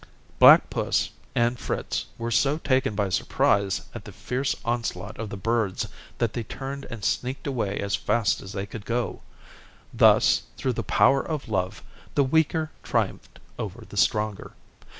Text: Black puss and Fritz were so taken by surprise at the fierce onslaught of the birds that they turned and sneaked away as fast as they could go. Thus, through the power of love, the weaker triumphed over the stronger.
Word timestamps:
Black 0.39 0.71
puss 0.71 1.11
and 1.35 1.59
Fritz 1.59 2.07
were 2.17 2.31
so 2.31 2.57
taken 2.57 2.95
by 2.95 3.09
surprise 3.09 3.81
at 3.93 4.05
the 4.05 4.11
fierce 4.11 4.55
onslaught 4.65 5.19
of 5.19 5.29
the 5.29 5.37
birds 5.37 5.87
that 6.17 6.33
they 6.33 6.41
turned 6.41 6.87
and 6.89 7.05
sneaked 7.05 7.45
away 7.45 7.79
as 7.79 7.95
fast 7.95 8.41
as 8.41 8.51
they 8.51 8.65
could 8.65 8.83
go. 8.87 9.21
Thus, 9.93 10.41
through 10.57 10.73
the 10.73 10.81
power 10.81 11.21
of 11.21 11.47
love, 11.49 11.83
the 12.15 12.23
weaker 12.23 12.71
triumphed 12.81 13.37
over 13.59 13.85
the 13.87 13.95
stronger. 13.95 14.53